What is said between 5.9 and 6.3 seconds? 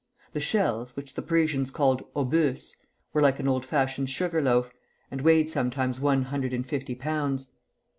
one